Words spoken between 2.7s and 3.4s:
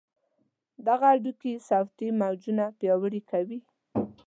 پیاوړي